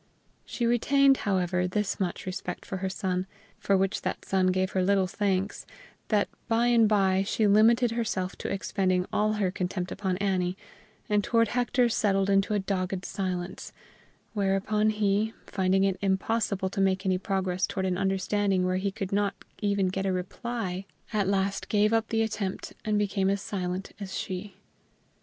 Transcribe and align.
She 0.45 0.65
retained, 0.65 1.17
however, 1.29 1.67
this 1.67 1.99
much 1.99 2.25
respect 2.25 2.65
for 2.65 2.77
her 2.77 2.89
son, 2.89 3.27
for 3.59 3.77
which 3.77 4.01
that 4.01 4.25
son 4.25 4.47
gave 4.47 4.71
her 4.71 4.81
little 4.81 5.05
thanks, 5.05 5.67
that 6.07 6.27
by 6.47 6.65
and 6.69 6.89
by 6.89 7.21
she 7.21 7.45
limited 7.45 7.91
herself 7.91 8.35
to 8.37 8.51
ex 8.51 8.71
pending 8.71 9.05
all 9.13 9.33
her 9.33 9.51
contempt 9.51 9.91
upon 9.91 10.17
Annie, 10.17 10.57
and 11.07 11.23
toward 11.23 11.49
Hector 11.49 11.87
settled 11.87 12.31
into 12.31 12.55
a 12.55 12.59
dogged 12.59 13.05
silence, 13.05 13.73
where 14.33 14.55
upon 14.55 14.89
he, 14.89 15.35
finding 15.45 15.83
it 15.83 15.99
impossible 16.01 16.69
to 16.69 16.81
make 16.81 17.05
any 17.05 17.19
progress 17.19 17.67
toward 17.67 17.85
an 17.85 17.99
understanding 17.99 18.65
where 18.65 18.77
he 18.77 18.89
could 18.91 19.11
not 19.11 19.35
even 19.61 19.87
get 19.89 20.07
a 20.07 20.11
reply, 20.11 20.87
at 21.13 21.27
last 21.27 21.69
gave 21.69 21.93
up 21.93 22.07
the 22.07 22.23
attempt 22.23 22.73
and 22.83 22.97
became 22.97 23.29
as 23.29 23.39
silent 23.43 23.91
as 23.99 24.17
she. 24.17 24.55